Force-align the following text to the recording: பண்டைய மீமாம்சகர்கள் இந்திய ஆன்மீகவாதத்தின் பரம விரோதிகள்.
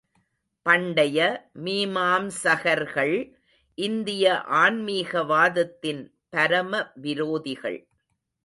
பண்டைய 0.65 1.17
மீமாம்சகர்கள் 1.63 3.15
இந்திய 3.77 4.33
ஆன்மீகவாதத்தின் 4.61 6.03
பரம 6.29 6.91
விரோதிகள். 7.01 7.79